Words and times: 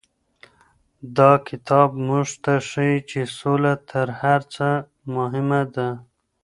دا 1.17 1.31
کتاب 1.47 1.89
موږ 2.07 2.27
ته 2.43 2.53
ښيي 2.69 2.97
چې 3.09 3.19
سوله 3.37 3.73
تر 3.89 4.07
هر 4.21 4.41
څه 4.53 4.67
مهمه 5.15 5.61
ده. 5.75 5.89